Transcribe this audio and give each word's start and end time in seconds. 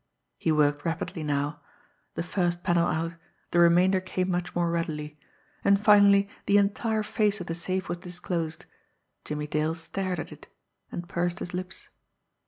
He 0.39 0.51
worked 0.51 0.83
rapidly 0.83 1.23
now. 1.23 1.61
The 2.15 2.23
first 2.23 2.63
panel 2.63 2.87
out, 2.87 3.17
the 3.51 3.59
remainder 3.59 4.01
came 4.01 4.31
much 4.31 4.55
more 4.55 4.71
readily 4.71 5.19
and 5.63 5.79
finally 5.79 6.27
the 6.47 6.57
entire 6.57 7.03
face 7.03 7.39
of 7.39 7.45
the 7.45 7.53
safe 7.53 7.87
was 7.87 7.99
disclosed. 7.99 8.65
Jimmie 9.25 9.45
Dale 9.45 9.75
stared 9.75 10.19
at 10.19 10.31
it 10.31 10.47
and 10.91 11.07
pursed 11.07 11.37
his 11.37 11.53
lips. 11.53 11.89